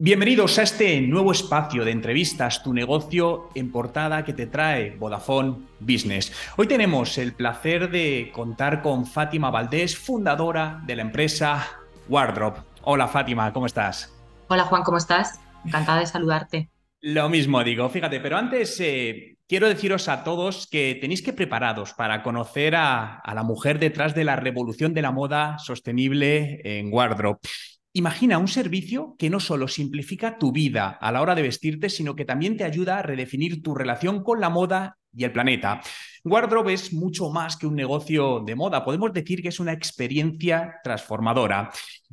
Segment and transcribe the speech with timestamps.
[0.00, 5.66] Bienvenidos a este nuevo espacio de entrevistas, tu negocio en portada que te trae Vodafone
[5.80, 6.32] Business.
[6.56, 11.66] Hoy tenemos el placer de contar con Fátima Valdés, fundadora de la empresa
[12.08, 12.58] Wardrop.
[12.82, 14.14] Hola Fátima, ¿cómo estás?
[14.46, 15.40] Hola Juan, ¿cómo estás?
[15.64, 16.70] Encantada de saludarte.
[17.00, 21.92] Lo mismo digo, fíjate, pero antes eh, quiero deciros a todos que tenéis que preparados
[21.94, 26.94] para conocer a, a la mujer detrás de la revolución de la moda sostenible en
[26.94, 27.40] Wardrop.
[27.98, 32.14] Imagina un servicio que no solo simplifica tu vida a la hora de vestirte, sino
[32.14, 35.80] que también te ayuda a redefinir tu relación con la moda y el planeta.
[36.24, 40.76] Wardrobe es mucho más que un negocio de moda, podemos decir que es una experiencia
[40.82, 41.70] transformadora.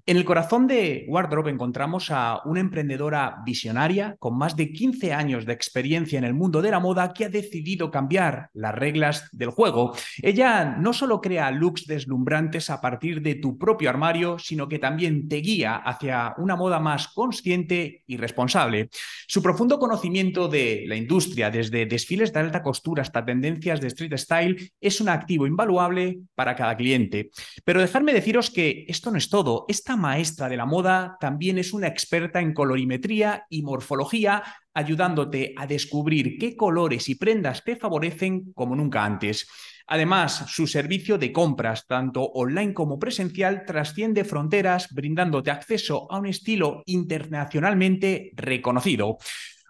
[0.08, 5.48] En el corazón de Wardrobe encontramos a una emprendedora visionaria con más de 15 años
[5.48, 9.50] de experiencia en el mundo de la moda que ha decidido cambiar las reglas del
[9.50, 9.96] juego.
[10.22, 15.28] Ella no solo crea looks deslumbrantes a partir de tu propio armario, sino que también
[15.28, 18.90] te guía hacia una moda más consciente y responsable.
[19.28, 24.18] Su profundo conocimiento de la industria, desde desfiles de alta costura hasta tendencias de street
[24.18, 27.32] style, es un activo invaluable para cada cliente.
[27.64, 29.66] Pero dejadme deciros que esto no es todo.
[29.68, 35.68] Esta maestra de la moda también es una experta en colorimetría y morfología, ayudándote a
[35.68, 39.48] descubrir qué colores y prendas te favorecen como nunca antes.
[39.88, 46.26] Además, su servicio de compras, tanto online como presencial, trasciende fronteras, brindándote acceso a un
[46.26, 49.18] estilo internacionalmente reconocido.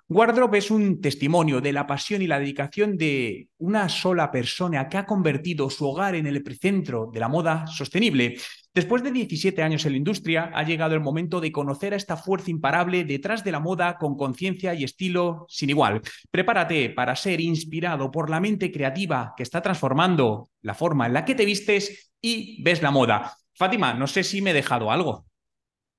[0.07, 4.97] Wardrobe es un testimonio de la pasión y la dedicación de una sola persona que
[4.97, 8.35] ha convertido su hogar en el epicentro de la moda sostenible.
[8.71, 12.17] Después de 17 años en la industria, ha llegado el momento de conocer a esta
[12.17, 16.01] fuerza imparable detrás de la moda con conciencia y estilo sin igual.
[16.29, 21.25] Prepárate para ser inspirado por la mente creativa que está transformando la forma en la
[21.25, 23.35] que te vistes y ves la moda.
[23.55, 25.25] Fátima, no sé si me he dejado algo.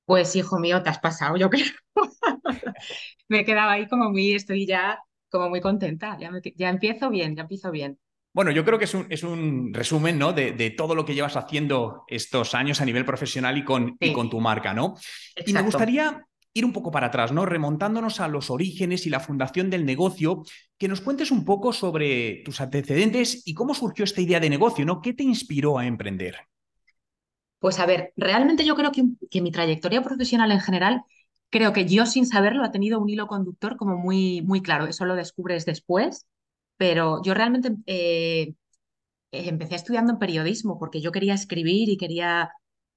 [0.04, 1.64] Pues hijo mío, te has pasado, yo creo.
[3.28, 6.16] me he quedado ahí como muy, estoy ya como muy contenta.
[6.18, 7.98] Ya, ya empiezo bien, ya empiezo bien.
[8.32, 10.32] Bueno, yo creo que es un, es un resumen ¿no?
[10.32, 14.10] de, de, todo lo que llevas haciendo estos años a nivel profesional y con, sí.
[14.10, 14.94] y con tu marca, ¿no?
[14.94, 15.50] Exacto.
[15.50, 17.46] Y me gustaría ir un poco para atrás, ¿no?
[17.46, 20.42] Remontándonos a los orígenes y la fundación del negocio,
[20.78, 24.84] que nos cuentes un poco sobre tus antecedentes y cómo surgió esta idea de negocio,
[24.84, 25.00] ¿no?
[25.00, 26.36] ¿Qué te inspiró a emprender?
[27.58, 31.02] Pues a ver, realmente yo creo que, que mi trayectoria profesional en general
[31.50, 34.86] creo que yo sin saberlo ha tenido un hilo conductor como muy, muy claro.
[34.86, 36.26] Eso lo descubres después,
[36.76, 38.54] pero yo realmente eh,
[39.32, 42.50] empecé estudiando en periodismo porque yo quería escribir y quería,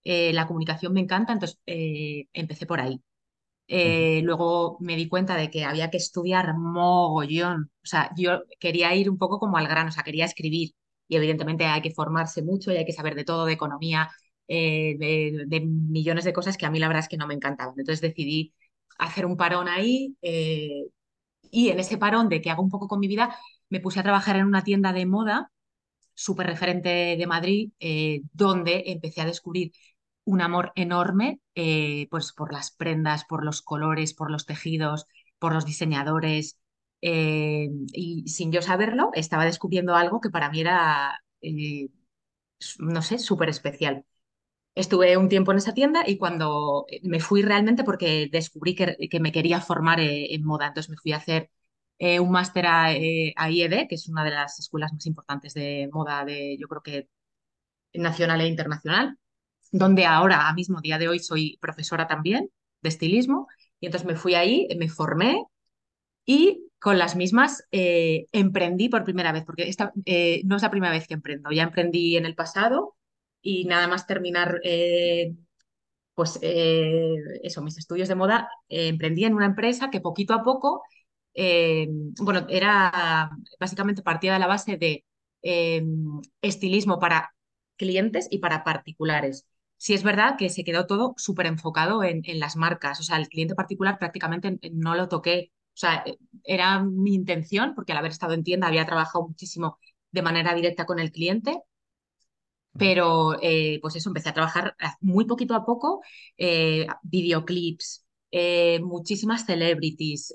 [0.03, 3.01] eh, la comunicación me encanta, entonces eh, empecé por ahí.
[4.23, 9.09] Luego me di cuenta de que había que estudiar mogollón, o sea, yo quería ir
[9.09, 10.71] un poco como al grano, o sea, quería escribir
[11.07, 14.09] y evidentemente hay que formarse mucho y hay que saber de todo, de economía,
[14.49, 14.95] eh,
[15.47, 17.75] de, millones de cosas que a mí la verdad es que no me encantaban.
[17.77, 18.53] Entonces decidí
[18.97, 20.85] hacer un parón ahí eh,
[21.51, 23.35] y en ese parón de que hago un poco con mi vida,
[23.69, 25.51] me puse a trabajar en una tienda de moda
[26.15, 29.71] súper referente de Madrid, eh, donde empecé a descubrir
[30.25, 35.07] un amor enorme eh, pues por las prendas, por los colores, por los tejidos,
[35.39, 36.59] por los diseñadores.
[37.01, 41.19] y sin yo saberlo, estaba descubriendo algo que para mí era,
[42.79, 44.05] no sé, súper especial.
[44.79, 49.19] Estuve un tiempo en esa tienda y cuando me fui realmente porque descubrí que, que
[49.19, 51.51] me quería formar eh, en moda, entonces me fui a hacer
[51.99, 55.53] eh, un máster a, eh, a, IED, que es una de las escuelas más importantes
[55.53, 57.09] de moda de, yo creo que
[57.93, 59.17] nacional e internacional,
[59.71, 62.49] donde ahora, a mismo día de hoy, soy profesora también
[62.81, 63.47] de estilismo.
[63.81, 65.43] Y entonces me fui ahí, me formé
[66.25, 70.71] y con las mismas eh, emprendí por primera vez, porque esta eh, no es la
[70.71, 72.95] primera vez que emprendo, ya emprendí en el pasado
[73.41, 75.35] y nada más terminar, eh,
[76.15, 80.43] pues eh, eso, mis estudios de moda, eh, emprendí en una empresa que poquito a
[80.43, 80.83] poco,
[82.21, 83.29] bueno, era
[83.59, 85.05] básicamente partida de la base de
[86.41, 87.33] estilismo para
[87.77, 89.45] clientes y para particulares.
[89.77, 93.17] Sí es verdad que se quedó todo súper enfocado en, en, las marcas, o sea,
[93.17, 95.51] el cliente particular prácticamente no lo toqué.
[95.75, 96.03] O sea,
[96.43, 99.77] era mi intención, porque al haber estado en tienda había trabajado muchísimo
[100.11, 101.61] de manera directa con el cliente,
[102.77, 106.01] pero eh, pues eso, empecé a trabajar muy poquito a poco,
[106.37, 110.33] eh, videoclips, eh, muchísimas celebrities,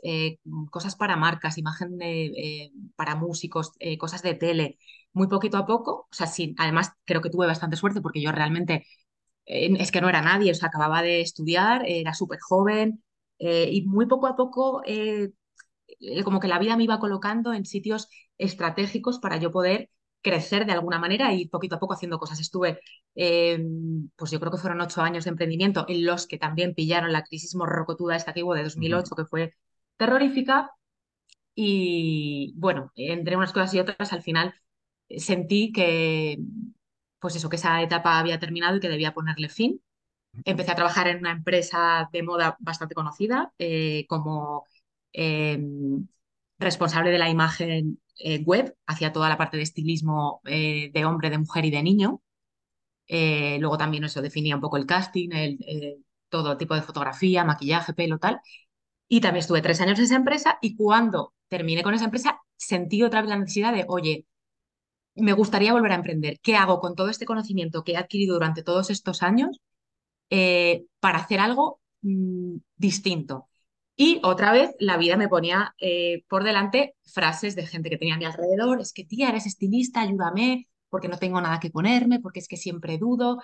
[0.71, 4.79] cosas para marcas, imagen de, para músicos, cosas de tele,
[5.13, 6.09] muy poquito a poco.
[6.11, 8.87] O sea, sí, además creo que tuve bastante suerte porque yo realmente
[9.47, 13.03] es que no era nadie, o sea, acababa de estudiar, era súper joven
[13.39, 14.83] y muy poco a poco
[16.25, 18.09] como que la vida me iba colocando en sitios
[18.39, 19.91] estratégicos para yo poder
[20.25, 22.41] crecer de alguna manera y poquito a poco haciendo cosas.
[22.41, 22.81] Estuve,
[23.15, 23.59] eh,
[24.17, 27.23] pues yo creo que fueron ocho años de emprendimiento en los que también pillaron la
[27.23, 29.55] crisis morrocotuda esta que hubo de 2008, que fue
[29.97, 30.71] terrorífica.
[31.55, 34.55] Y bueno, entre unas cosas y otras, al final
[35.09, 36.39] eh, sentí que,
[37.21, 39.83] pues eso, que esa etapa había terminado y que debía ponerle fin.
[40.45, 44.67] Empecé a trabajar en una empresa de moda bastante conocida eh, como
[46.59, 51.31] responsable de la imagen eh, web, hacía toda la parte de estilismo eh, de hombre,
[51.31, 52.23] de mujer y de niño.
[53.07, 55.31] Eh, luego también eso definía un poco el casting,
[56.29, 58.41] todo tipo de fotografía, maquillaje, pelo, tal.
[59.09, 63.03] Y también estuve tres años en esa empresa y cuando terminé con esa empresa sentí
[63.03, 64.27] otra vez la necesidad de, oye,
[65.17, 66.41] me gustaría volver a emprender.
[66.43, 69.61] ¿Qué hago con todo este conocimiento que he adquirido durante todos estos años
[71.01, 73.49] para hacer algo mm, distinto?
[73.97, 78.15] Y otra vez la vida me ponía eh, por delante frases de gente que tenía
[78.17, 82.21] a mi alrededor, es que tía, eres estilista, ayúdame, porque no tengo nada que ponerme,
[82.21, 83.39] porque es que siempre dudo,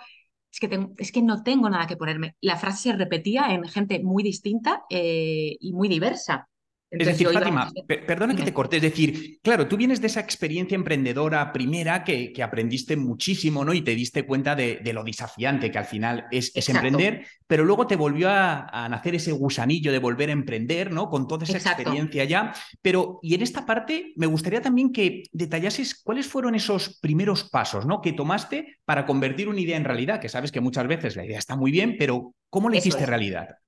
[0.52, 2.36] es que, es que no tengo nada que ponerme.
[2.40, 6.49] La frase se repetía en gente muy distinta eh, y muy diversa
[6.90, 10.74] es decir, Fátima, perdona que te corte, es decir, claro, tú vienes de esa experiencia
[10.74, 13.72] emprendedora primera que, que aprendiste muchísimo, ¿no?
[13.72, 17.94] Y te diste cuenta de, lo desafiante que al final es, emprender, pero luego te
[17.94, 21.08] volvió a, nacer ese gusanillo de volver a emprender, ¿no?
[21.08, 22.52] Con toda esa experiencia ya.
[22.82, 27.86] Pero, y en esta parte, me gustaría también que detallases cuáles fueron esos primeros pasos,
[27.86, 28.00] ¿no?
[28.00, 31.38] Que tomaste para convertir una idea en realidad, que sabes que muchas veces la idea
[31.38, 33.58] está muy bien, pero ¿cómo la hiciste realidad?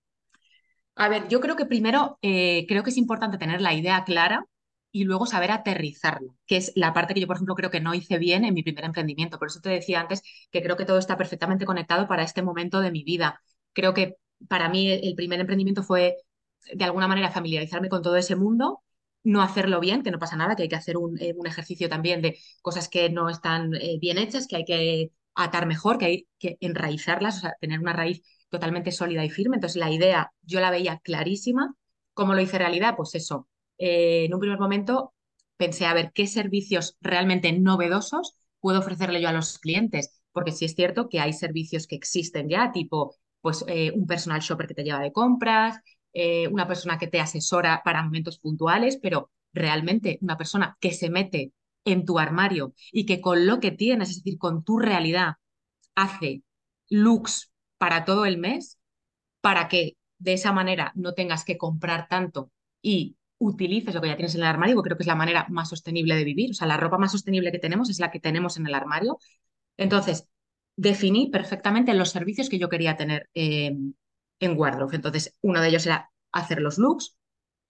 [0.95, 4.47] A ver, yo creo que primero eh, creo que es importante tener la idea clara
[4.91, 7.95] y luego saber aterrizarla, que es la parte que yo, por ejemplo, creo que no
[7.95, 9.39] hice bien en mi primer emprendimiento.
[9.39, 12.81] Por eso te decía antes que creo que todo está perfectamente conectado para este momento
[12.81, 13.41] de mi vida.
[13.73, 14.17] Creo que
[14.49, 16.17] para mí el primer emprendimiento fue,
[16.75, 18.83] de alguna manera, familiarizarme con todo ese mundo,
[19.25, 22.21] no hacerlo bien, que no pasa nada, que hay que hacer un, eh, ejercicio también
[22.23, 26.29] de cosas que no están eh, bien hechas, que hay que atar mejor, que hay
[26.39, 29.57] que enraizarlas, o sea, tener una raíz totalmente sólida y firme.
[29.57, 31.75] Entonces la idea yo la veía clarísima.
[32.15, 32.95] ¿Cómo lo hice realidad?
[32.97, 35.15] Pues eso, eh, en un primer momento
[35.57, 40.67] pensé a ver qué servicios realmente novedosos puedo ofrecerle yo a los clientes, porque sí
[40.67, 44.75] es cierto que hay servicios que existen ya, tipo pues eh, un personal shopper que
[44.75, 45.81] te lleva de compras,
[46.13, 51.11] eh, una persona que te asesora para momentos puntuales, pero realmente una persona que se
[51.11, 51.53] mete
[51.85, 55.35] en tu armario y que con lo que tienes, es decir, con tu realidad,
[55.95, 56.43] hace
[56.91, 57.52] looks
[57.83, 58.79] para todo el mes,
[59.41, 64.17] para que de esa manera no tengas que comprar tanto y utilices lo que ya
[64.17, 66.53] tienes en el armario, porque creo que es la manera más sostenible de vivir.
[66.53, 69.19] O sea, la ropa más sostenible que tenemos es la que tenemos en el armario.
[69.77, 70.29] Entonces,
[70.77, 73.97] definí perfectamente los servicios que yo quería tener en
[74.57, 74.95] Wardrobe.
[74.95, 77.17] Entonces, uno de ellos era hacer los looks,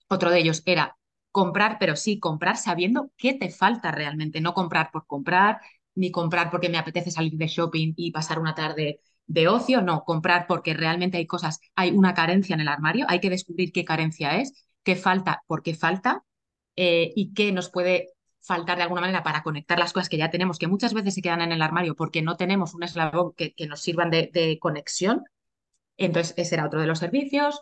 [0.09, 0.97] otro de ellos era
[1.31, 5.59] comprar, pero sí comprar sabiendo qué te falta realmente, no comprar por comprar,
[5.95, 10.03] ni comprar porque me apetece salir de shopping y pasar una tarde de ocio, no,
[10.03, 13.85] comprar porque realmente hay cosas, hay una carencia en el armario, hay que descubrir qué
[13.85, 16.23] carencia es, qué falta, por qué falta
[16.75, 18.09] eh, y qué nos puede
[18.41, 21.21] faltar de alguna manera para conectar las cosas que ya tenemos, que muchas veces se
[21.21, 25.23] quedan en el armario porque no tenemos un eslabón que, nos sirvan de, conexión.
[25.97, 27.61] Entonces, ese era otro de los servicios.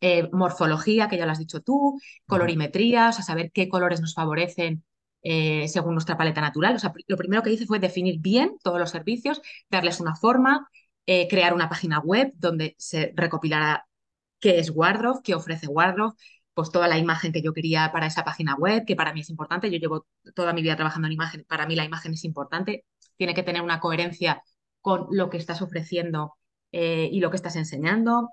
[0.00, 4.14] Eh, morfología, que ya lo has dicho tú, colorimetría, o sea, saber qué colores nos
[4.14, 4.84] favorecen
[5.22, 6.74] eh, según nuestra paleta natural.
[6.74, 9.40] O sea, lo primero que hice fue definir bien todos los servicios,
[9.70, 10.68] darles una forma,
[11.06, 13.86] eh, crear una página web donde se recopilara
[14.40, 16.14] qué es Wardrobe, qué ofrece Wardrobe,
[16.54, 19.30] pues toda la imagen que yo quería para esa página web, que para mí es
[19.30, 19.70] importante.
[19.70, 22.84] Yo llevo toda mi vida trabajando en imagen, para mí la imagen es importante,
[23.16, 24.42] tiene que tener una coherencia
[24.80, 26.34] con lo que estás ofreciendo
[26.72, 28.30] eh, y lo que estás enseñando.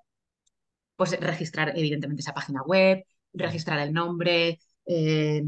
[0.96, 5.44] Pues registrar evidentemente esa página web, registrar el nombre, eh,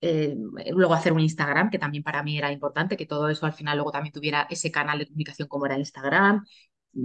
[0.00, 0.36] eh,
[0.70, 3.76] luego hacer un Instagram, que también para mí era importante, que todo eso al final
[3.76, 6.44] luego también tuviera ese canal de comunicación como era Instagram,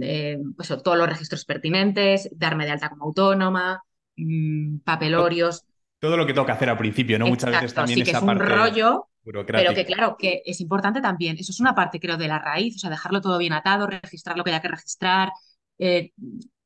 [0.00, 3.82] eh, pues todos los registros pertinentes, darme de alta como autónoma,
[4.16, 5.64] mm, papelorios.
[5.98, 7.26] Todo lo que tengo que hacer al principio, ¿no?
[7.26, 11.36] Muchas veces también sí que es un rollo, pero que claro, que es importante también.
[11.38, 14.36] Eso es una parte, creo, de la raíz, o sea, dejarlo todo bien atado, registrar
[14.36, 15.30] lo que haya que registrar,
[15.78, 16.12] eh,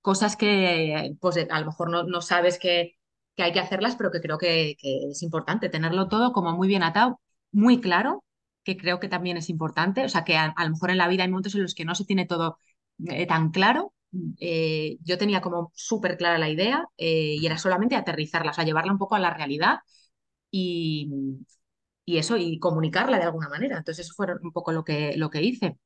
[0.01, 2.97] cosas que pues a lo mejor no, no sabes que,
[3.37, 6.83] que hay que hacerlas, pero que creo que, es importante tenerlo todo como muy bien
[6.83, 7.21] atado,
[7.53, 8.25] muy claro,
[8.65, 10.05] que creo que también es importante.
[10.05, 11.95] O sea, que a, lo mejor en la vida hay momentos en los que no
[11.95, 12.59] se tiene todo
[13.09, 13.95] eh, tan claro.
[14.41, 18.65] Eh, yo tenía como súper clara la idea eh, y era solamente aterrizarla, o sea,
[18.65, 19.81] llevarla un poco a la realidad
[20.51, 21.11] y,
[22.05, 23.79] y eso, y comunicarla de alguna manera.
[23.79, 25.77] Entonces, eso fue un poco lo que, lo que hice.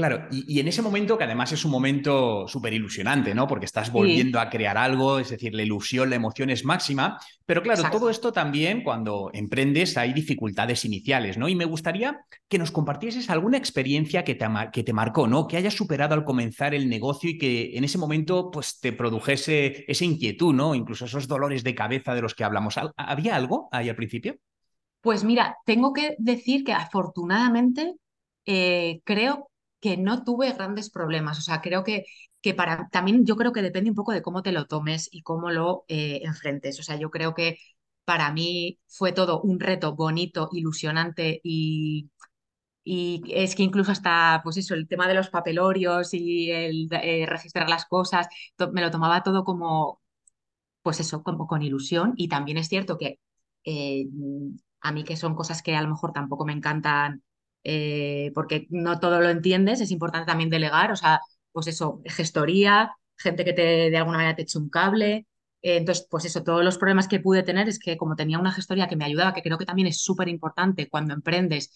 [0.00, 3.46] Claro, y, en ese momento, que además es un momento súper ilusionante, ¿no?
[3.46, 7.18] Porque estás volviendo a crear algo, es decir, la ilusión, la emoción es máxima.
[7.44, 11.50] Pero claro, todo esto también, cuando emprendes, hay dificultades iniciales, ¿no?
[11.50, 15.46] Y me gustaría que nos compartieses alguna experiencia que te, que te marcó, ¿no?
[15.46, 19.84] Que hayas superado al comenzar el negocio y que en ese momento, pues, te produjese
[19.86, 20.74] esa inquietud, ¿no?
[20.74, 22.76] Incluso esos dolores de cabeza de los que hablamos.
[22.96, 24.36] ¿Había algo ahí al principio?
[25.02, 27.96] Pues mira, tengo que decir que afortunadamente
[28.46, 29.49] eh, creo
[29.80, 31.38] que no tuve grandes problemas.
[31.38, 32.04] O sea, creo que,
[32.42, 35.22] que para también yo creo que depende un poco de cómo te lo tomes y
[35.22, 36.78] cómo lo eh, enfrentes.
[36.80, 37.58] O sea, yo creo que
[38.04, 42.10] para mí fue todo un reto bonito, ilusionante y,
[42.84, 47.26] y es que incluso hasta, pues eso, el tema de los papelorios y el eh,
[47.26, 48.28] registrar las cosas,
[48.72, 50.00] me lo tomaba todo como,
[50.82, 52.14] pues eso, como con ilusión.
[52.16, 53.20] Y también es cierto que
[53.64, 54.06] eh,
[54.80, 57.22] a mí que son cosas que a lo mejor tampoco me encantan
[57.64, 61.20] eh, porque no todo lo entiendes, es importante también delegar, o sea,
[61.52, 65.26] pues eso, gestoría, gente que te de alguna manera te eche un cable.
[65.62, 68.52] Eh, entonces, pues eso, todos los problemas que pude tener es que como tenía una
[68.52, 71.70] gestoría que me ayudaba, que creo que también es súper importante cuando emprendes,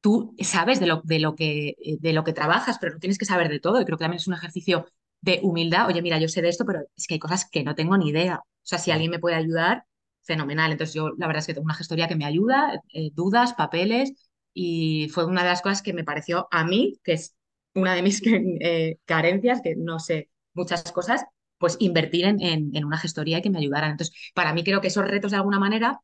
[0.00, 3.18] tú sabes de lo, de, lo que, eh, de lo que trabajas, pero no tienes
[3.18, 3.80] que saber de todo.
[3.80, 4.86] Y creo que también es un ejercicio
[5.20, 5.86] de humildad.
[5.88, 8.08] Oye, mira, yo sé de esto, pero es que hay cosas que no tengo ni
[8.08, 8.36] idea.
[8.38, 9.84] O sea, si alguien me puede ayudar,
[10.22, 10.72] fenomenal.
[10.72, 12.80] Entonces, yo la verdad es que tengo una gestoría que me ayuda,
[13.14, 14.12] dudas, papeles,
[14.54, 17.34] y fue una de las cosas que me pareció a mí, que es
[17.74, 18.22] una de mis
[18.60, 21.24] eh, carencias, que no sé muchas cosas,
[21.58, 23.92] pues invertir en, en, una gestoría que me ayudaran.
[23.92, 26.00] Entonces, para mí creo que esos retos de alguna manera,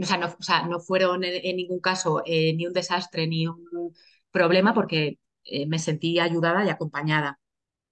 [0.00, 3.46] o sea, no, o sea, no fueron en, ningún caso eh, ni un desastre ni
[3.46, 3.94] un
[4.30, 7.38] problema porque eh, me sentí ayudada y acompañada.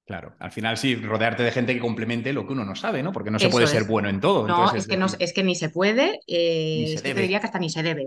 [0.06, 3.10] Claro, al final sí, rodearte de gente que complemente lo que uno no sabe, ¿no?
[3.10, 4.46] Porque no se puede ser bueno en todo.
[4.46, 7.46] No, es, que no, es que ni se puede, eh, es que te diría que
[7.46, 8.04] hasta ni se debe.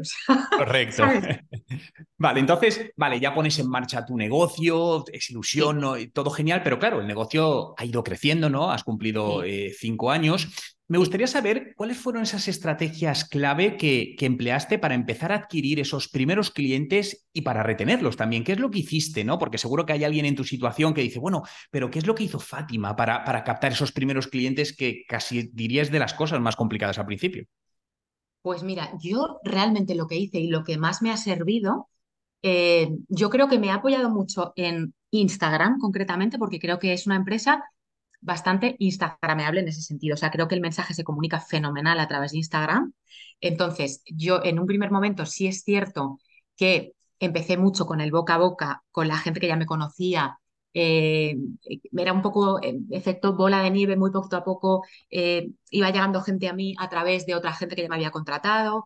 [0.55, 1.03] Correcto.
[2.19, 5.95] vale, entonces, vale, ya pones en marcha tu negocio, es ilusión, ¿no?
[6.13, 8.69] todo genial, pero claro, el negocio ha ido creciendo, ¿no?
[8.69, 10.49] Has cumplido eh, cinco años.
[10.89, 16.07] Me gustaría saber cuáles fueron esas estrategias clave que, empleaste para empezar a adquirir esos
[16.07, 18.45] primeros clientes y para retenerlos también.
[18.45, 19.25] ¿Qué es lo que hiciste?
[19.25, 19.37] ¿no?
[19.37, 22.15] Porque seguro que hay alguien en tu situación que dice, bueno, pero ¿qué es lo
[22.15, 26.55] que hizo Fátima para, captar esos primeros clientes que casi dirías de las cosas más
[26.55, 27.45] complicadas al principio?
[28.41, 31.89] Pues mira, yo realmente lo que hice y lo que más me ha servido,
[32.43, 37.07] eh, yo creo que me ha apoyado mucho en Instagram concretamente, porque creo que es
[37.07, 37.61] una empresa
[38.21, 40.15] bastante instagramable en ese sentido.
[40.15, 42.93] O sea, creo que el mensaje se comunica fenomenal a través de Instagram.
[43.41, 46.19] Entonces, yo en un primer momento sí es cierto
[46.55, 50.39] que empecé mucho con el boca a boca, con la gente que ya me conocía.
[50.73, 51.35] Eh,
[51.97, 56.21] era un poco eh, efecto bola de nieve, muy poquito a poco eh, iba llegando
[56.21, 58.85] gente a mí a través de otra gente que ya me había contratado.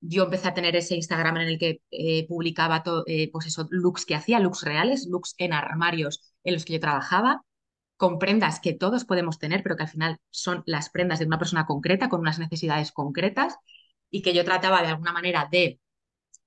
[0.00, 1.80] yo empecé a tener ese Instagram en el que
[2.28, 6.80] publicaba todo, pues looks que hacía, looks reales, looks en armarios en los que yo
[6.80, 7.42] trabajaba
[7.96, 11.38] con prendas que todos podemos tener, pero que al final son las prendas de una
[11.38, 13.56] persona concreta, con unas necesidades concretas,
[14.10, 15.80] y que yo trataba de alguna manera de,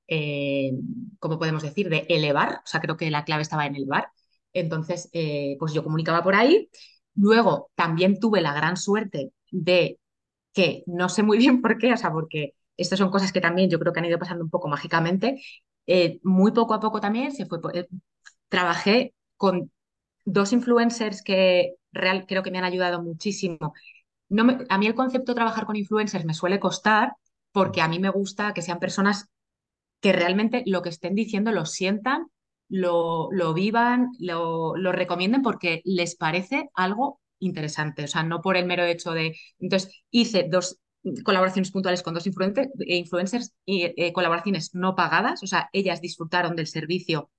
[0.08, 0.72] eh,
[1.20, 4.10] ¿cómo podemos decir?, de elevar, o sea, creo que la clave estaba en elevar.
[4.54, 6.70] Entonces, eh, pues yo comunicaba por ahí.
[7.16, 10.00] Luego, también tuve la gran suerte de
[10.54, 13.70] que no sé muy bien por qué, o sea, porque estas son cosas que también
[13.70, 15.42] yo creo que han ido pasando un poco mágicamente.
[15.88, 17.60] Eh, muy poco a poco también se fue.
[18.50, 19.72] trabajé con
[20.26, 23.74] dos influencers que real, creo que me han ayudado muchísimo.
[24.30, 27.14] No a mí el concepto de trabajar con influencers me suele costar
[27.52, 29.28] porque a mí me gusta que sean personas
[30.02, 32.28] que realmente lo que estén diciendo lo sientan,
[32.68, 38.04] lo, lo vivan, lo, lo recomienden porque les parece algo interesante.
[38.04, 39.38] O sea, no por el mero hecho de...
[39.60, 40.80] Entonces, hice dos
[41.24, 45.44] colaboraciones puntuales con dos influencers, influencers y eh, colaboraciones no pagadas.
[45.44, 47.30] O sea, ellas disfrutaron del servicio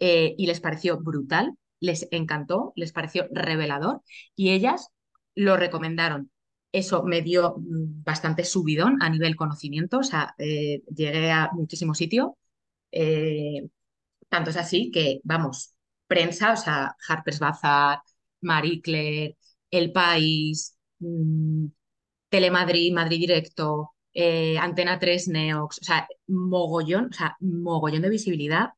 [0.00, 4.02] eh, y les pareció brutal les encantó, les pareció revelador
[4.34, 4.88] y ellas
[5.34, 6.30] lo recomendaron.
[6.72, 11.94] Eso me dio mm, bastante subidón a nivel conocimiento, o sea, eh, llegué a muchísimo
[11.94, 12.36] sitio.
[12.92, 13.62] Eh,
[14.28, 15.74] tanto es así que, vamos,
[16.06, 18.00] prensa, o sea, Harper's Bazaar,
[18.40, 19.36] Marie Claire,
[19.70, 21.66] El País, mm,
[22.28, 28.70] Telemadrid, Madrid Directo, eh, Antena 3, Neox, o sea, mogollón, o sea, mogollón de visibilidad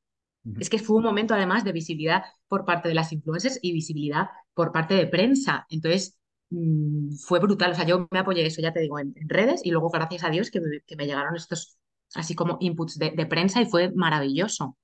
[0.58, 4.28] es que fue un momento además de visibilidad por parte de las influencers y visibilidad
[4.54, 5.66] por parte de prensa.
[5.68, 6.18] Entonces,
[6.50, 7.72] mm, fue brutal.
[7.72, 10.30] O sea, yo me apoyé eso, ya te digo, en, redes y luego, gracias a
[10.30, 11.78] Dios, que me, llegaron estos
[12.14, 14.76] así como inputs de, prensa y fue maravilloso.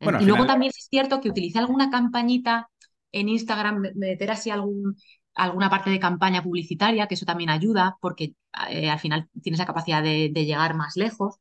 [0.00, 2.68] y luego también es cierto que utilicé alguna campañita
[3.12, 4.96] en Instagram, meter así algún,
[5.38, 8.34] alguna parte de campaña publicitaria, que eso también ayuda, porque
[8.70, 11.36] eh, al final tienes la capacidad de, llegar más lejos.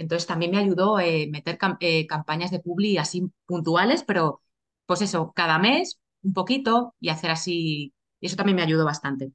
[0.00, 4.42] Entonces también me ayudó eh, meter eh, campañas de publi así puntuales, pero
[4.86, 9.32] pues eso, cada mes un poquito y hacer así, y eso también me ayudó bastante.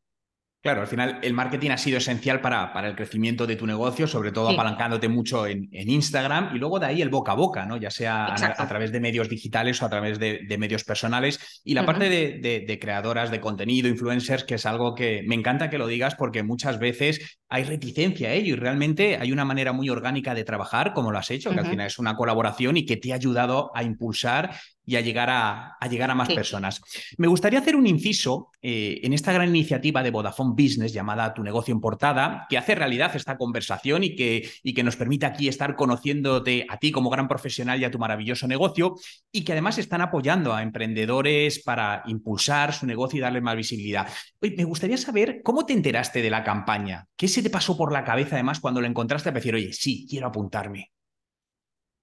[0.66, 4.08] Claro, al final el marketing ha sido esencial para, para el crecimiento de tu negocio,
[4.08, 7.78] sobre todo apalancándote mucho en, Instagram y luego de ahí el boca a boca, ¿no?
[7.78, 11.62] Ya sea a, través de medios digitales o a través de, medios personales.
[11.64, 15.78] Y la parte de, creadoras de contenido, influencers, que es algo que me encanta que
[15.78, 19.92] lo digas porque muchas veces hay reticencia a ello y realmente hay una manera muy
[19.92, 22.98] orgánica de trabajar, como lo has hecho, que al final es una colaboración y que
[22.98, 24.50] te ha ayudado a impulsar
[24.86, 26.82] y a llegar a, llegar a más personas.
[27.18, 31.44] Me gustaría hacer un inciso eh, en esta gran iniciativa de Vodafone Business llamada Tu
[31.44, 35.48] negocio en portada, que hace realidad esta conversación y que, y que nos permite aquí
[35.48, 38.96] estar conociéndote a ti como gran profesional y a tu maravilloso negocio,
[39.32, 44.08] y que además están apoyando a emprendedores para impulsar su negocio y darle más visibilidad.
[44.42, 48.04] me gustaría saber cómo te enteraste de la campaña, qué se te pasó por la
[48.04, 50.95] cabeza además cuando lo encontraste a decir, oye, sí, quiero apuntarme.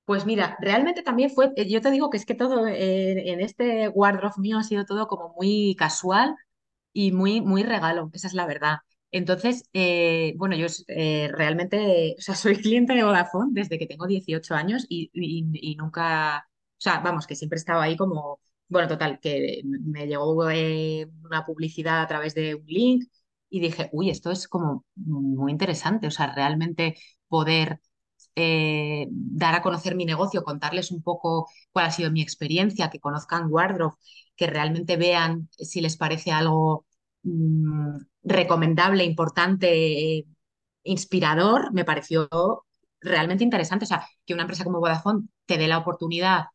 [0.05, 3.89] Pues mira, realmente también fue, eh, yo te digo que es que todo en este
[3.89, 6.35] wardrobe mío ha sido todo como muy casual
[6.93, 8.79] y muy, muy regalo, esa es la verdad.
[9.13, 14.07] Entonces, eh, bueno, yo eh, realmente, o sea, soy cliente de Vodafone desde que tengo
[14.07, 15.11] 18 años y,
[15.79, 20.33] nunca, o sea, vamos, que siempre he estado ahí como, bueno, total, que me llegó
[20.35, 23.05] una publicidad a través de un link
[23.51, 26.97] y dije, uy, esto es como muy interesante, o sea, realmente
[27.29, 27.81] poder
[28.37, 33.01] eh, dar a conocer mi negocio, contarles un poco cuál ha sido mi experiencia, que
[33.01, 33.97] conozcan Wardrobe,
[34.37, 36.87] que realmente vean si les parece algo
[37.23, 40.25] mm, recomendable, importante,
[40.85, 42.29] inspirador, me pareció
[43.01, 43.85] realmente interesante.
[43.85, 46.47] O sea, que una empresa como Vodafone te dé la oportunidad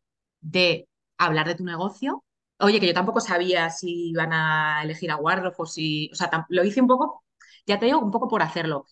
[0.42, 2.24] de hablar de tu negocio.
[2.60, 6.46] Oye, que yo tampoco sabía si iban a elegir a Wardrobe o si, o sea,
[6.50, 7.24] lo hice un poco,
[7.68, 8.86] ya te digo, un poco por hacerlo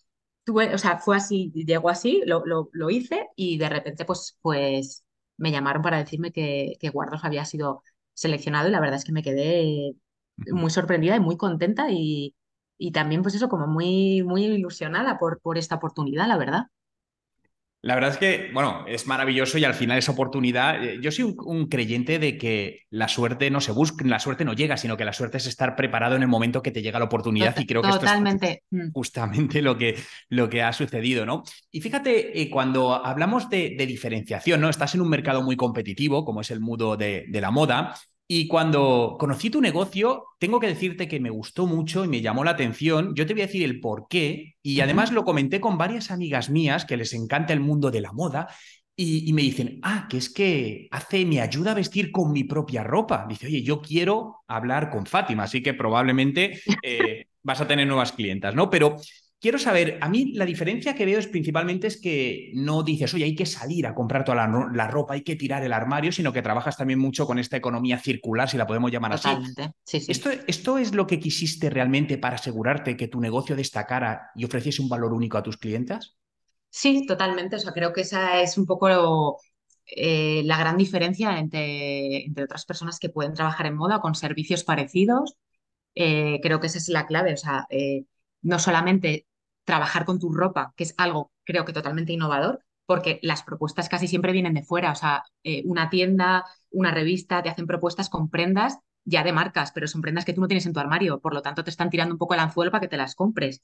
[0.47, 5.03] o sea, fue así, llegó así, lo, lo, hice y de repente pues, pues
[5.37, 7.83] me llamaron para decirme que, que Guardos había sido
[8.13, 9.93] seleccionado y la verdad es que me quedé
[10.51, 12.35] muy sorprendida y muy contenta y,
[12.77, 16.63] y también pues eso, como muy, muy ilusionada por, por esta oportunidad, la verdad.
[17.85, 21.35] La verdad es que, bueno, es maravilloso y al final esa oportunidad, eh, yo soy
[21.37, 25.05] un, creyente de que la suerte no se busca, la suerte no llega, sino que
[25.05, 27.83] la suerte es estar preparado en el momento que te llega la oportunidad y creo
[27.83, 28.91] que esto es mm.
[28.91, 29.99] justamente lo que,
[30.29, 31.43] lo que ha sucedido, ¿no?
[31.69, 34.69] Y fíjate, eh, cuando hablamos de, diferenciación, ¿no?
[34.69, 37.93] Estás en un mercado muy competitivo, como es el mundo de, de la moda,
[38.27, 42.43] y cuando conocí tu negocio, tengo que decirte que me gustó mucho y me llamó
[42.43, 43.13] la atención.
[43.13, 44.55] Yo te voy a decir el por qué.
[44.63, 48.13] Y además lo comenté con varias amigas mías que les encanta el mundo de la
[48.13, 48.47] moda.
[48.97, 52.81] Y, me dicen, ah, que es que hace, me ayuda a vestir con mi propia
[52.81, 53.25] ropa.
[53.27, 58.13] Dice, oye, yo quiero hablar con Fátima, así que probablemente eh, vas a tener nuevas
[58.13, 58.69] clientas, ¿no?
[58.69, 58.95] Pero
[59.45, 63.25] quiero saber, a mí la diferencia que veo es principalmente es que no dices, oye,
[63.25, 66.41] hay que salir a comprar toda la, ropa, hay que tirar el armario, sino que
[66.41, 69.29] trabajas también mucho con esta economía circular, si la podemos llamar así.
[69.83, 70.11] Sí, sí.
[70.11, 74.81] ¿Esto, ¿Esto es lo que quisiste realmente para asegurarte que tu negocio destacara y ofreciese
[74.81, 76.17] un valor único a tus clientes?
[76.71, 77.57] Sí, totalmente.
[77.57, 79.37] O sea, creo que esa es un poco
[79.85, 84.63] eh, la gran diferencia entre, entre otras personas que pueden trabajar en moda con servicios
[84.63, 85.35] parecidos.
[85.93, 87.33] Eh, creo que esa es la clave.
[87.33, 88.05] O sea, eh,
[88.41, 89.27] no solamente
[89.65, 94.07] trabajar con tu ropa, que es algo creo que totalmente innovador, porque las propuestas casi
[94.07, 94.91] siempre vienen de fuera.
[94.91, 99.71] O sea, eh, una tienda, una revista te hacen propuestas con prendas ya de marcas,
[99.71, 101.89] pero son prendas que tú no tienes en tu armario, por lo tanto te están
[101.91, 103.61] tirando un poco el anzuelo para que te las compres.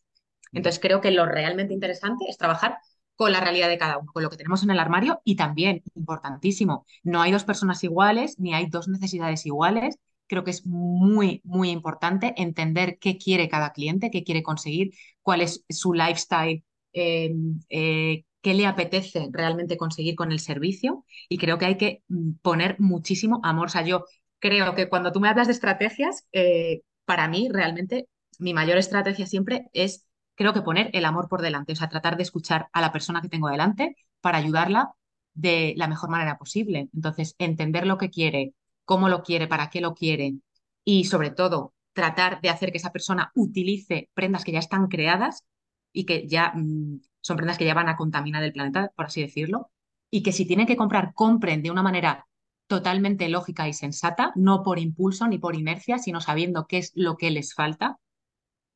[0.52, 2.78] Entonces creo que lo realmente interesante es trabajar
[3.16, 5.84] con la realidad de cada uno, con lo que tenemos en el armario y también,
[5.96, 9.98] importantísimo, no hay dos personas iguales ni hay dos necesidades iguales
[10.32, 15.42] creo que es muy, muy importante entender qué quiere cada cliente, qué quiere conseguir, cuál
[15.42, 21.06] es su lifestyle, em, eh, qué le apetece realmente conseguir con el servicio.
[21.30, 23.68] Y creo que hay que mm, poner muchísimo amor.
[23.68, 24.06] O sea, yo
[24.40, 28.08] creo que cuando tú me hablas de estrategias, eh, para mí realmente
[28.40, 30.06] mi mayor estrategia siempre es,
[30.36, 33.22] creo que poner el amor por delante, o sea, tratar de escuchar a la persona
[33.22, 34.94] que tengo delante para ayudarla
[35.34, 36.90] de la mejor manera posible.
[36.94, 38.54] Entonces, entender lo que quiere,
[38.86, 40.36] cómo lo quiere, para qué lo quiere
[40.84, 45.45] y sobre todo tratar de hacer que esa persona utilice prendas que ya están creadas
[45.91, 49.21] y que ya mm, son prendas que ya van a contaminar el planeta, por así
[49.21, 49.71] decirlo,
[50.10, 52.27] y que si tienen que comprar, compren de una manera
[52.67, 57.17] totalmente lógica y sensata, no por impulso ni por inercia, sino sabiendo qué es lo
[57.17, 57.97] que les falta.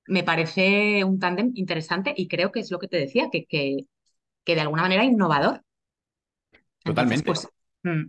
[0.07, 3.85] Me parece un tándem interesante y creo que es lo que te decía, que, que,
[4.43, 5.63] que de alguna manera innovador.
[6.83, 7.25] Totalmente.
[7.25, 7.47] pues,
[7.83, 8.03] mm.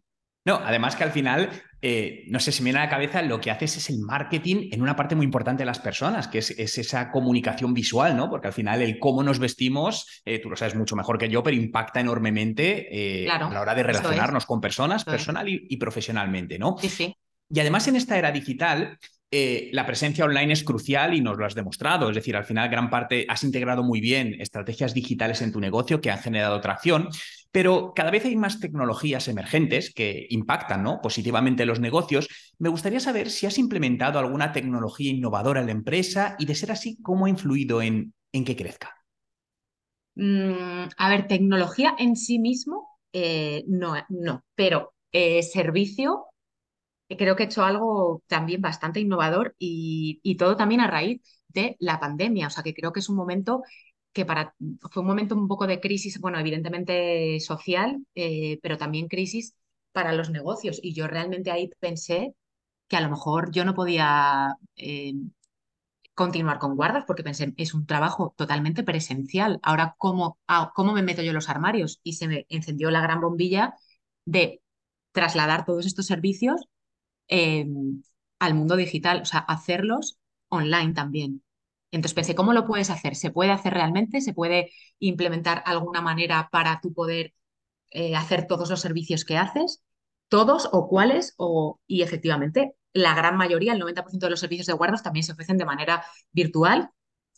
[0.45, 1.51] No, además que al final
[1.83, 4.69] eh, no sé, si me viene a la cabeza lo que haces es el marketing
[4.73, 8.31] en una parte muy importante de las personas, que es, esa comunicación visual, ¿no?
[8.31, 11.43] Porque al final el cómo nos vestimos, eh, tú lo sabes mucho mejor que yo,
[11.43, 16.77] pero impacta enormemente eh, a la hora de relacionarnos con personas, personal y, profesionalmente, ¿no?
[16.81, 17.17] Sí, sí.
[17.49, 18.99] Y además en esta era digital,
[19.31, 22.09] la presencia online es crucial y nos lo has demostrado.
[22.09, 26.01] Es decir, al final gran parte has integrado muy bien estrategias digitales en tu negocio
[26.01, 27.09] que han generado tracción.
[27.53, 31.01] Pero cada vez hay más tecnologías emergentes que impactan ¿no?
[31.01, 32.29] positivamente los negocios.
[32.59, 36.73] Me gustaría saber si has implementado alguna tecnología innovadora en la empresa y, de ser
[36.73, 38.95] así, cómo ha influido en, en que crezca.
[40.15, 46.27] Mm, a ver, tecnología en sí mismo, eh, no, no, pero eh, servicio,
[47.09, 51.77] creo que he hecho algo también bastante innovador y, y todo también a raíz de
[51.81, 52.49] la pandemia.
[52.49, 53.63] O sea, que creo que es un momento
[54.17, 54.55] que para,
[54.91, 59.55] fue un momento un poco de crisis, bueno, evidentemente social, eh, pero también crisis
[59.93, 60.81] para los negocios.
[60.83, 62.35] Y yo realmente ahí pensé
[62.89, 65.13] que a lo mejor yo no podía eh,
[66.15, 69.59] continuar con guardas porque pensé, es un trabajo totalmente presencial.
[69.63, 70.39] Ahora, ¿cómo,
[70.75, 72.01] ¿cómo me meto yo en los armarios?
[72.03, 73.75] Y se me encendió la gran bombilla
[74.25, 74.63] de
[75.13, 76.63] trasladar todos estos servicios
[77.29, 77.67] eh,
[78.39, 81.43] al mundo digital, o sea, hacerlos online también.
[81.91, 83.17] Entonces pensé, ¿cómo lo puedes hacer?
[83.17, 84.21] ¿Se puede hacer realmente?
[84.21, 87.33] ¿Se puede implementar alguna manera para tú poder
[87.91, 89.83] eh, hacer todos los servicios que haces?
[90.29, 91.35] ¿Todos o cuáles?
[91.39, 95.33] O, y efectivamente, la gran mayoría, el 90% de los servicios de guardas también se
[95.33, 96.91] ofrecen de manera virtual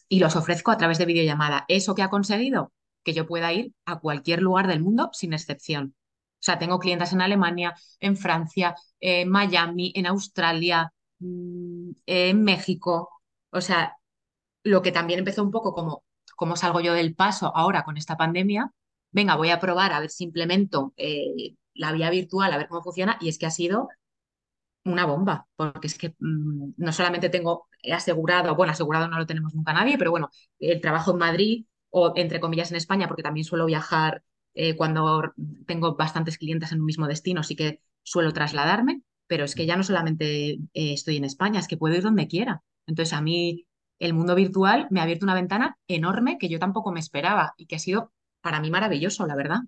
[0.08, 1.64] y los ofrezco a través de videollamada.
[1.68, 2.72] ¿Eso que ha conseguido?
[3.04, 5.94] Que yo pueda ir a cualquier lugar del mundo sin excepción.
[6.40, 13.10] O sea, tengo clientes en Alemania, en Francia, en Miami, en Australia, mm, en México.
[13.50, 13.97] O sea,
[14.68, 16.04] lo que también empezó un poco como
[16.36, 18.72] cómo salgo yo del paso ahora con esta pandemia,
[19.10, 22.82] venga, voy a probar a ver si implemento eh, la vía virtual, a ver cómo
[22.82, 23.88] funciona, y es que ha sido
[24.84, 29.54] una bomba, porque es que mm, no solamente tengo asegurado, bueno, asegurado no lo tenemos
[29.54, 33.44] nunca nadie, pero bueno, el trabajo en Madrid o entre comillas en España, porque también
[33.44, 34.22] suelo viajar
[34.54, 35.32] eh, cuando
[35.66, 39.76] tengo bastantes clientes en un mismo destino, sí que suelo trasladarme, pero es que ya
[39.76, 42.62] no solamente eh, estoy en España, es que puedo ir donde quiera.
[42.86, 43.67] Entonces a mí
[43.98, 47.66] el mundo virtual me ha abierto una ventana enorme que yo tampoco me esperaba y
[47.66, 49.60] que ha sido para mí maravilloso, la verdad.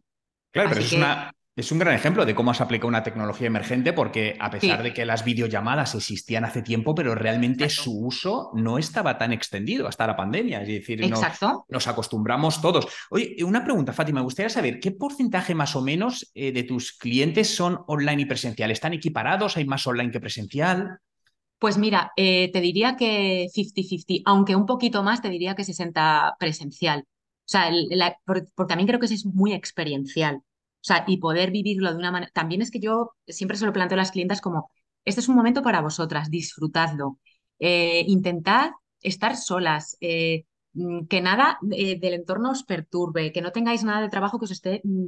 [0.53, 3.93] Claro, pero es, una, es, un gran ejemplo de cómo has aplicado una tecnología emergente
[3.93, 8.79] porque a pesar de que las videollamadas existían hace tiempo, pero realmente su uso no
[8.79, 10.63] estaba tan extendido hasta la pandemia.
[10.63, 12.89] Es decir, nos, acostumbramos todos.
[13.11, 16.93] Oye, una pregunta, Fátima, me gustaría saber qué porcentaje más o menos eh, de tus
[16.93, 18.71] clientes son online y presencial.
[18.71, 19.57] ¿Están equiparados?
[19.57, 20.99] ¿Hay más online que presencial?
[21.61, 26.35] Pues mira, eh, te diría que 50-50, aunque un poquito más te diría que 60
[26.39, 27.01] presencial.
[27.01, 27.07] O
[27.53, 27.71] sea,
[28.25, 30.37] porque, también creo que es muy experiencial.
[30.37, 30.43] O
[30.83, 32.33] sea, y poder vivirlo de una manera.
[32.35, 34.71] También es que yo siempre se lo planteo a las clientas como:
[35.05, 37.19] este es un momento para vosotras, disfrutadlo.
[37.59, 38.71] Eh, intentad
[39.03, 44.09] estar solas, eh, mm, que nada del entorno os perturbe, que no tengáis nada de
[44.09, 45.07] trabajo que os esté mm,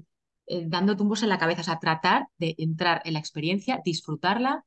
[0.69, 1.63] dando tumbos en la cabeza.
[1.63, 4.65] O sea, tratar de entrar en la experiencia, disfrutarla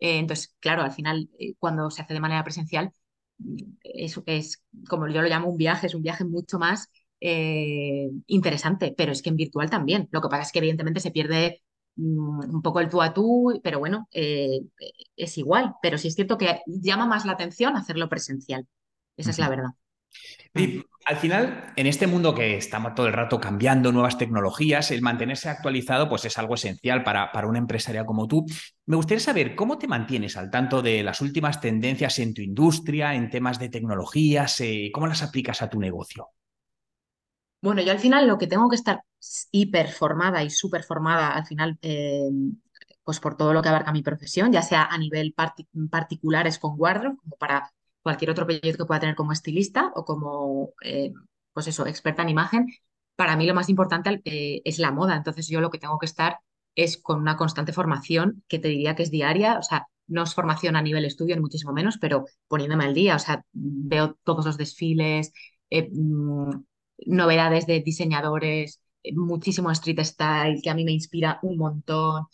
[0.00, 2.92] eh, entonces, claro, al final, eh, cuando se hace de manera presencial,
[3.38, 6.88] mm, es, es, como yo lo llamo, un viaje, es un viaje mucho más
[7.20, 10.08] eh, interesante, pero es que en virtual también.
[10.12, 11.62] Lo que pasa es que evidentemente se pierde
[11.96, 15.74] mm, un poco el tú a tú, pero bueno, es igual.
[15.82, 18.66] Pero sí es cierto que llama más la atención hacerlo presencial.
[19.16, 19.70] Esa es la verdad.
[20.54, 25.02] Y al final, en este mundo que estamos todo el rato cambiando nuevas tecnologías, el
[25.02, 28.44] mantenerse actualizado pues es algo esencial para, para una empresaria como tú.
[28.86, 33.14] Me gustaría saber cómo te mantienes al tanto de las últimas tendencias en tu industria,
[33.14, 36.28] en temas de tecnologías, eh, cómo las aplicas a tu negocio.
[37.60, 39.02] Bueno, yo al final lo que tengo que estar
[39.50, 42.28] hiperformada y súper formada al final, eh,
[43.04, 45.34] pues por todo lo que abarca mi profesión, ya sea a nivel
[45.90, 47.72] particulares con Wardrobe, como para
[48.06, 51.12] cualquier otro proyecto que pueda tener como estilista o como, eh,
[51.52, 52.66] pues eso, experta en imagen,
[53.16, 55.16] para mí lo más importante eh, es la moda.
[55.16, 56.38] Entonces yo lo que tengo que estar
[56.76, 60.34] es con una constante formación que te diría que es diaria, o sea, no es
[60.34, 64.46] formación a nivel estudio, ni muchísimo menos, pero poniéndome al día, o sea, veo todos
[64.46, 65.32] los desfiles,
[65.70, 66.50] eh, mm,
[67.06, 68.80] novedades de diseñadores,
[69.14, 72.26] muchísimo street style que a mí me inspira un montón.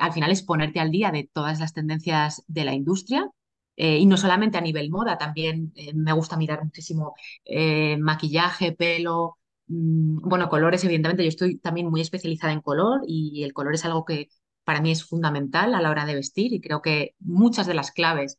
[0.00, 3.30] al final es ponerte al día de todas las tendencias de la industria
[3.76, 8.72] eh, y no solamente a nivel moda, también eh, me gusta mirar muchísimo eh, maquillaje,
[8.72, 11.22] pelo, mm, bueno, colores, evidentemente.
[11.24, 14.28] Yo estoy también muy especializada en color y el color es algo que
[14.64, 17.90] para mí es fundamental a la hora de vestir y creo que muchas de las
[17.92, 18.38] claves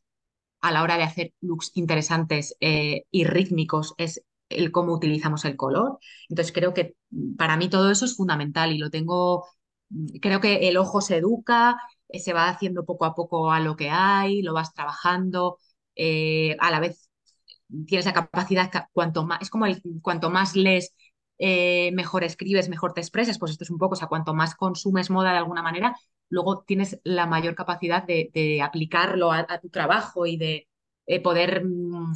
[0.60, 5.98] a la hora de hacer looks interesantes y rítmicos es el cómo utilizamos el color.
[6.28, 6.96] Entonces creo que
[7.38, 9.46] para mí todo eso es fundamental y lo tengo,
[10.20, 11.76] creo que el ojo se educa,
[12.08, 15.58] eh, se va haciendo poco a poco a lo que hay, lo vas trabajando,
[15.94, 17.10] eh, a la vez
[17.86, 20.94] tienes la capacidad, cuanto más, es como el, cuanto más lees,
[21.38, 24.54] eh, mejor escribes, mejor te expresas, pues esto es un poco, o sea, cuanto más
[24.54, 25.96] consumes moda de alguna manera,
[26.28, 30.68] luego tienes la mayor capacidad de, aplicarlo a, tu trabajo y de
[31.22, 32.14] poder mm,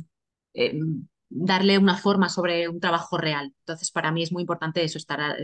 [1.29, 3.55] darle una forma sobre un trabajo real.
[3.61, 5.37] Entonces, para mí es muy importante eso, estar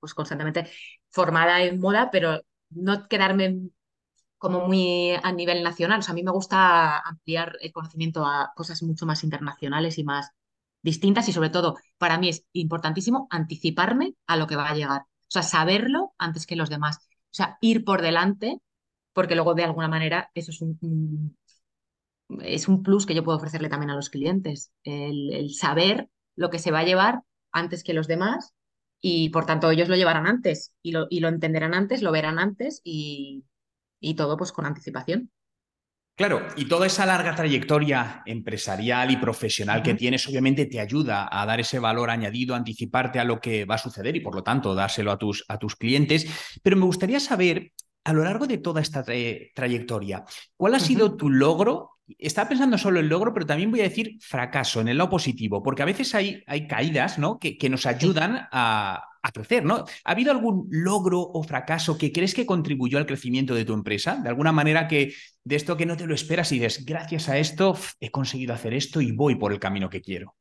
[0.00, 0.68] pues constantemente
[1.10, 3.70] formada en moda, pero no quedarme
[4.38, 6.00] como muy a nivel nacional.
[6.00, 10.04] O sea, a mí me gusta ampliar el conocimiento a cosas mucho más internacionales y
[10.04, 10.30] más
[10.82, 15.02] distintas y sobre todo, para mí es importantísimo anticiparme a lo que va a llegar.
[15.02, 16.98] O sea, saberlo antes que los demás.
[17.32, 18.60] O sea, ir por delante,
[19.12, 21.36] porque luego de alguna manera eso es un,
[22.42, 24.72] es un plus que yo puedo ofrecerle también a los clientes.
[24.84, 27.22] El, el saber lo que se va a llevar
[27.52, 28.52] antes que los demás
[29.00, 32.38] y por tanto ellos lo llevarán antes y lo, y lo entenderán antes, lo verán
[32.38, 33.44] antes y,
[34.00, 35.30] y todo pues con anticipación.
[36.16, 41.44] Claro, y toda esa larga trayectoria empresarial y profesional que tienes obviamente te ayuda a
[41.44, 44.74] dar ese valor añadido, anticiparte a lo que va a suceder y por lo tanto
[44.74, 46.26] dárselo a tus, a tus clientes.
[46.62, 47.72] Pero me gustaría saber,
[48.06, 50.24] a lo largo de toda esta trayectoria,
[50.56, 54.16] ¿cuál ha sido tu logro estaba pensando solo en logro, pero también voy a decir
[54.20, 57.40] fracaso, en el lado positivo, porque a veces hay, hay caídas ¿no?
[57.40, 59.64] que, que nos ayudan a, a, crecer.
[59.64, 59.84] ¿no?
[60.04, 64.16] ¿Ha habido algún logro o fracaso que crees que contribuyó al crecimiento de tu empresa?
[64.22, 67.38] De alguna manera que de esto que no te lo esperas y dices, gracias a
[67.38, 70.36] esto he conseguido hacer esto y voy por el camino que quiero.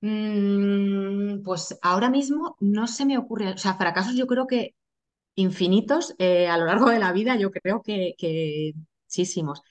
[0.00, 4.74] Mm, pues ahora mismo no se me ocurre, o sea, fracasos yo creo que
[5.34, 8.72] infinitos eh, a lo largo de la vida, yo creo que, que
[9.06, 9.62] muchísimos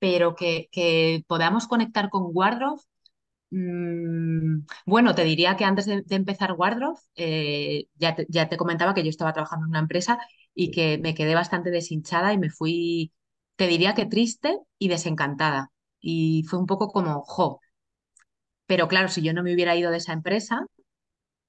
[0.00, 2.80] pero que, podamos conectar con Wardrobe.
[3.50, 8.94] Mm, bueno, te diría que antes de, empezar Wardrobe, eh, ya, te, ya, te, comentaba
[8.94, 10.18] que yo estaba trabajando en una empresa
[10.54, 13.12] y que me quedé bastante deshinchada y me fui,
[13.56, 15.70] te diría que triste y desencantada.
[16.00, 17.60] Y fue un poco como, jo.
[18.66, 20.64] Pero claro, si yo no me hubiera ido de esa empresa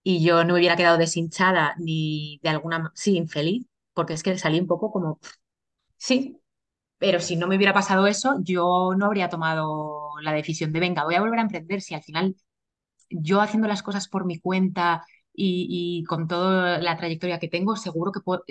[0.04, 4.38] y yo no me hubiera quedado deshinchada ni de alguna, sí, infeliz, porque es que
[4.38, 5.20] salí un poco como,
[5.98, 6.40] sí,
[7.00, 11.04] pero si no me hubiera pasado eso, yo no habría tomado la decisión de, venga,
[11.06, 11.82] voy a volver a emprender.
[11.82, 12.36] Si al final
[13.10, 18.12] yo haciendo las cosas por mi cuenta y, con toda la trayectoria que tengo, seguro
[18.12, 18.44] que puedo,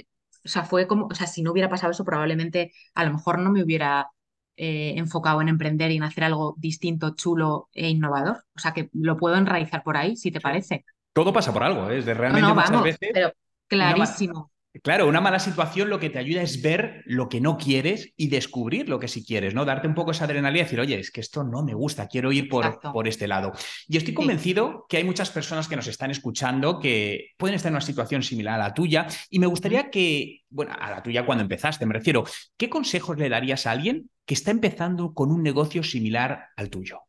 [0.45, 3.39] o sea, fue como, o sea, si no hubiera pasado eso, probablemente a lo mejor
[3.39, 4.09] no me hubiera
[4.57, 8.45] eh, enfocado en emprender y en hacer algo distinto, chulo e innovador.
[8.57, 10.85] O sea, que lo puedo enraizar por ahí, si te parece.
[11.13, 11.99] Todo pasa por algo, ¿eh?
[11.99, 13.11] es de realmente no, muchas veces.
[13.13, 13.33] Pero
[13.67, 14.51] clarísimo.
[14.85, 18.29] Claro, una mala situación lo que te ayuda es ver lo que no quieres y
[18.29, 19.65] descubrir lo que sí quieres, ¿no?
[19.65, 22.31] Darte un poco esa adrenalina y decir, oye, es que esto no me gusta, quiero
[22.31, 23.51] ir por, por este lado.
[23.89, 27.75] Y estoy convencido que hay muchas personas que nos están escuchando que pueden estar en
[27.75, 31.43] una situación similar a la tuya y me gustaría que, bueno, a la tuya cuando
[31.43, 32.23] empezaste, me refiero,
[32.57, 37.01] ¿qué consejos le darías a alguien que está empezando con un negocio similar al tuyo?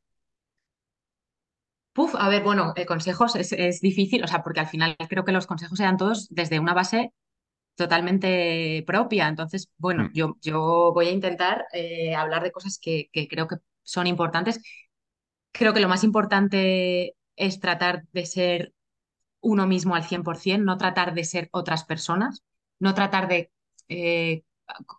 [1.94, 5.26] Puf, a ver, bueno, eh, consejos es, es, difícil, o sea, porque al final creo
[5.26, 7.14] que los consejos sean todos desde una base
[7.76, 9.28] totalmente propia.
[9.28, 10.12] Entonces, bueno, mm.
[10.14, 14.62] yo, yo voy a intentar eh, hablar de cosas que, creo que son importantes.
[15.52, 18.74] Creo que lo más importante es tratar de ser
[19.42, 22.44] uno mismo al 100%, no tratar de ser otras personas,
[22.80, 23.52] no tratar de,
[23.90, 24.44] eh,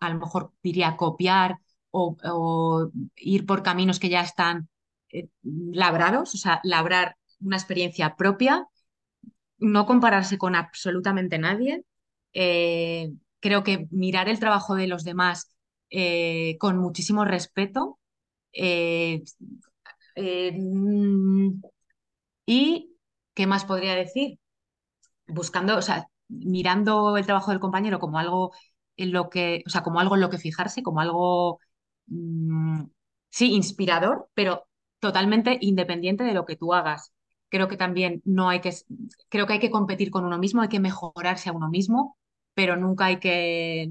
[0.01, 1.59] a lo mejor diría, copiar
[1.91, 4.69] o, ir por caminos que ya están
[5.13, 8.67] eh, labrados, o sea, labrar una experiencia propia,
[9.59, 11.85] no compararse con absolutamente nadie,
[12.33, 15.55] eh, creo que mirar el trabajo de los demás
[15.91, 17.99] eh, con muchísimo respeto.
[18.53, 19.23] Eh,
[22.47, 22.97] y,
[23.35, 24.39] ¿qué más podría decir?
[25.29, 28.53] Buscando, o sea, mirando el trabajo del compañero como algo
[28.97, 31.61] en lo que, o sea, como algo en lo que fijarse, como algo,
[32.07, 32.85] mm,
[33.31, 34.67] sí, inspirador, pero
[35.03, 37.13] totalmente independiente de lo que tú hagas.
[37.51, 38.73] Creo que también no hay que,
[39.29, 42.17] creo que hay que competir con uno mismo, hay que mejorarse a uno mismo
[42.55, 43.91] pero nunca hay que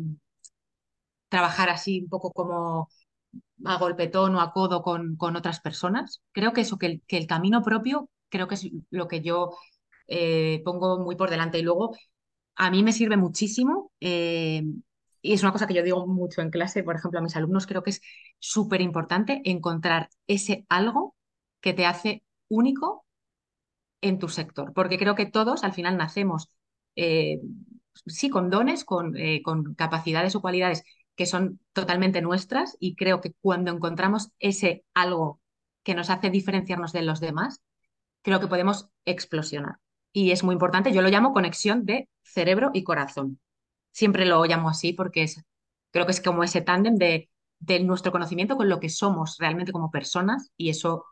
[1.29, 2.89] trabajar así un poco como
[3.65, 6.21] a golpetón o a codo con, con otras personas.
[6.31, 9.51] Creo que eso, que el, que el, camino propio, creo que es lo que yo
[10.07, 11.59] eh, pongo muy por delante.
[11.59, 11.95] Y luego,
[12.55, 14.63] a mí me sirve muchísimo, eh,
[15.21, 17.67] y es una cosa que yo digo mucho en clase, por ejemplo, a mis alumnos,
[17.67, 18.01] creo que es
[18.39, 21.15] súper importante encontrar ese algo
[21.61, 23.05] que te hace único
[24.01, 26.49] en tu sector, porque creo que todos al final nacemos
[26.95, 27.39] eh,
[28.05, 30.83] sí, con dones, con, eh, con capacidades o cualidades
[31.15, 35.39] que son totalmente nuestras y creo que cuando encontramos ese algo
[35.83, 37.61] que nos hace diferenciarnos de los demás,
[38.21, 39.77] creo que podemos explosionar.
[40.13, 43.39] Y es muy importante, yo lo llamo conexión de cerebro y corazón.
[43.91, 45.43] Siempre lo llamo así porque es
[45.91, 49.71] Creo que es como ese tándem de, de nuestro conocimiento con lo que somos realmente
[49.71, 51.05] como personas y eso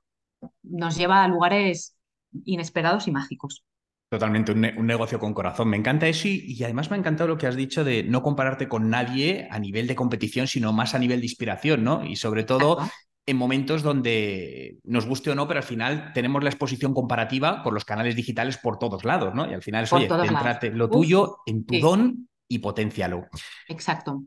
[0.64, 1.98] nos lleva a lugares
[2.46, 3.66] inesperados y mágicos.
[4.10, 5.70] Totalmente, un, un, negocio con corazón.
[5.70, 8.24] Me encanta eso y, y, además me ha encantado lo que has dicho de no
[8.24, 12.04] compararte con nadie a nivel de competición, sino más a nivel de inspiración, ¿no?
[12.04, 12.80] Y sobre todo
[13.28, 17.76] en momentos donde nos guste o no, pero al final tenemos la exposición comparativa con
[17.76, 19.48] los canales digitales por todos lados, ¿no?
[19.48, 21.82] Y al final es, por oye, céntrate lo Uf, tuyo, en tu sí.
[21.82, 23.28] don y potencialo.
[23.70, 24.24] Exacto.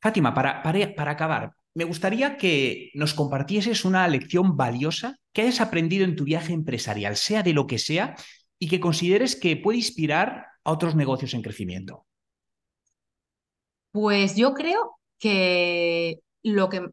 [0.00, 5.60] Fátima, para, para, para acabar, me gustaría que nos compartieses una lección valiosa que hayas
[5.60, 8.14] aprendido en tu viaje empresarial, sea de lo que sea,
[8.58, 12.06] y que consideres que puede inspirar a otros negocios en crecimiento?
[13.90, 16.88] Pues yo creo que lo que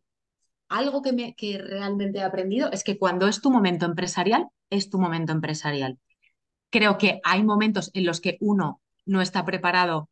[0.70, 4.90] algo que, me, que realmente he aprendido es que cuando es tu momento empresarial, es
[4.90, 6.00] tu momento empresarial.
[6.70, 10.10] Creo que hay momentos en los que uno no está preparado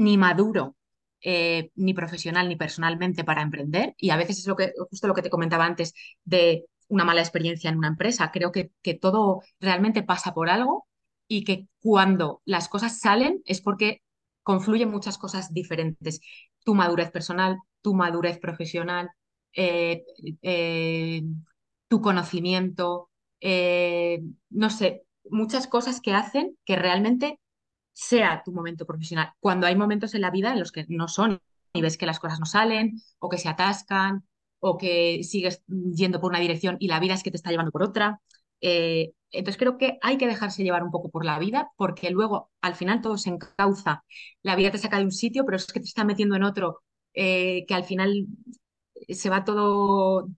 [0.00, 0.76] ni maduro,
[1.20, 3.94] eh, ni profesional ni personalmente para emprender.
[3.98, 5.92] Y a veces es lo que, justo lo que te comentaba antes
[6.24, 8.30] de una mala experiencia en una empresa.
[8.32, 10.86] Creo que, que todo realmente pasa por algo
[11.28, 14.00] y que cuando las cosas salen es porque
[14.42, 16.20] confluyen muchas cosas diferentes.
[16.64, 19.10] Tu madurez personal, tu madurez profesional,
[19.52, 20.02] eh,
[20.40, 21.22] eh,
[21.88, 23.10] tu conocimiento,
[23.42, 27.38] no sé, muchas cosas que hacen que realmente
[28.00, 29.32] sea tu momento profesional.
[29.40, 31.40] Cuando hay momentos en la vida en los que no son
[31.74, 34.24] y ves que las cosas no salen o que se atascan
[34.58, 37.72] o que sigues yendo por una dirección y la vida es que te está llevando
[37.72, 38.20] por otra.
[38.62, 42.50] Eh, entonces creo que hay que dejarse llevar un poco por la vida porque luego
[42.62, 44.02] al final todo se encauza.
[44.42, 46.82] La vida te saca de un sitio, pero es que te está metiendo en otro
[47.14, 48.26] eh, que al final
[49.08, 50.28] se va todo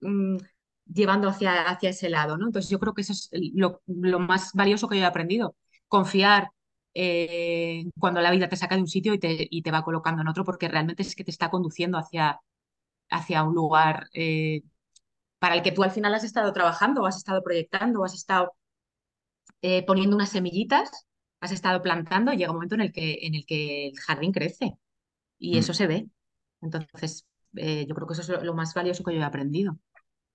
[0.00, 0.36] mm,
[0.86, 2.36] llevando hacia, hacia ese lado.
[2.36, 2.46] ¿no?
[2.46, 5.56] Entonces yo creo que eso es lo, lo más valioso que yo he aprendido.
[5.88, 6.50] Confiar
[6.94, 10.22] eh, cuando la vida te saca de un sitio y te, y te va colocando
[10.22, 12.40] en otro porque realmente es que te está conduciendo hacia,
[13.10, 14.62] hacia un lugar eh,
[15.38, 18.14] para el que tú al final has estado trabajando, o has estado proyectando, o has
[18.14, 18.54] estado
[19.62, 21.06] eh, poniendo unas semillitas,
[21.40, 24.32] has estado plantando y llega un momento en el que, en el, que el jardín
[24.32, 24.78] crece
[25.38, 25.58] y mm.
[25.58, 26.08] eso se ve.
[26.62, 29.78] Entonces, yo creo que eso es lo, lo más valioso que yo he aprendido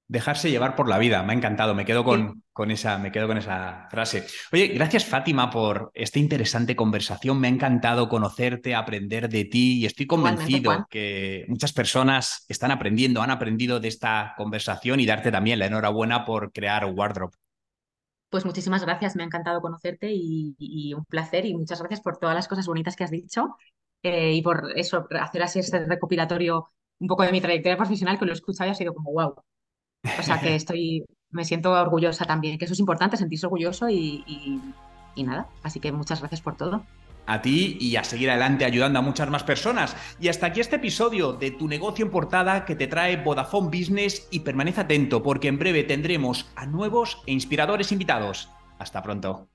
[0.10, 1.24] dejarse llevar por la vida.
[1.24, 2.42] Me ha encantado, me quedo con, sí.
[2.52, 4.26] con, esa, me quedo con esa frase.
[4.52, 7.40] Oye, gracias Fátima por esta interesante conversación.
[7.40, 13.22] Me ha encantado conocerte, aprender de ti y estoy convencido que muchas personas están aprendiendo,
[13.22, 17.34] han aprendido de esta conversación y darte también la enhorabuena por crear Wardrop.
[18.30, 22.18] Pues muchísimas gracias, me ha encantado conocerte y, y, un placer y muchas gracias por
[22.18, 23.56] todas las cosas bonitas que has dicho
[24.04, 26.70] eh, y por eso, hacer así este recopilatorio
[27.00, 29.36] un poco de mi trayectoria profesional que lo he escuchado y ha sido como wow,
[30.04, 34.24] o sea que estoy, me siento orgullosa también, que eso es importante, sentirse orgulloso y,
[34.28, 34.62] y,
[35.16, 35.48] y nada.
[35.64, 36.84] Así que muchas gracias por todo
[37.30, 39.96] a ti y a seguir adelante ayudando a muchas más personas.
[40.20, 44.28] Y hasta aquí este episodio de Tu negocio en portada que te trae Vodafone Business
[44.32, 48.50] y permanece atento porque en breve tendremos a nuevos e inspiradores invitados.
[48.80, 49.50] Hasta pronto.